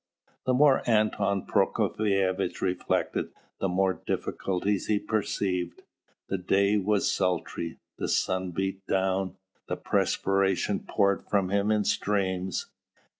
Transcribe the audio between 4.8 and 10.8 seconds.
he perceived. The day was sultry, the sun beat down, the perspiration